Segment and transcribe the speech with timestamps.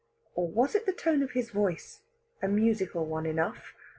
[0.33, 2.01] Or was it the tone of his voice
[2.41, 3.75] a musical one enough?